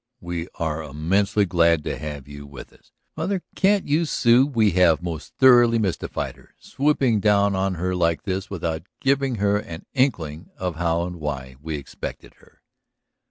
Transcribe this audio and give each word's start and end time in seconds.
We 0.19 0.47
are 0.55 0.81
immensely 0.81 1.45
glad 1.45 1.83
to 1.83 1.95
have 1.95 2.27
you 2.27 2.47
with 2.47 2.73
us.... 2.73 2.91
Mother, 3.15 3.43
can't 3.55 3.87
you 3.87 4.05
see 4.05 4.39
we 4.41 4.71
have 4.71 5.03
most 5.03 5.35
thoroughly 5.37 5.77
mystified 5.77 6.37
her; 6.37 6.55
swooping 6.57 7.19
down 7.19 7.53
on 7.55 7.75
her 7.75 7.93
like 7.93 8.23
this 8.23 8.49
without 8.49 8.81
giving 8.99 9.35
her 9.35 9.57
an 9.59 9.85
inkling 9.93 10.49
of 10.57 10.77
how 10.77 11.03
and 11.03 11.17
why 11.17 11.55
we 11.61 11.75
expected 11.75 12.33
her?" 12.39 12.63